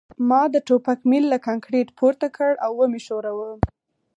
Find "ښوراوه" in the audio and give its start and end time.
3.05-3.51